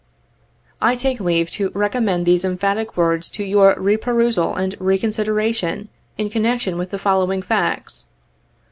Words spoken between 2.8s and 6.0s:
words to your re perusal and re consideration